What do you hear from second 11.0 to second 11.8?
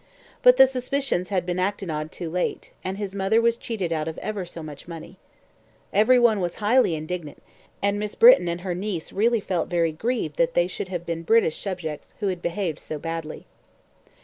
been British